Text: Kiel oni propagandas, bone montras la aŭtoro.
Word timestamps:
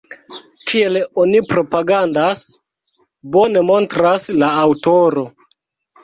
Kiel 0.69 0.95
oni 1.23 1.41
propagandas, 1.49 2.41
bone 3.35 3.63
montras 3.67 4.25
la 4.45 4.49
aŭtoro. 4.63 5.27